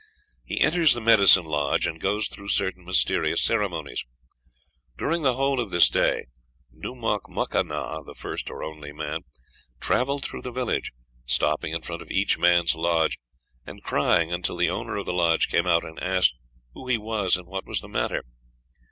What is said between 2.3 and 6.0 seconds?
certain mysterious ceremonies. "During the whole of this